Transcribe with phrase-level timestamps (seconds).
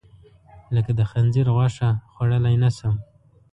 [0.75, 2.95] لکه د خنځیر غوښه، خوړلی نه شم.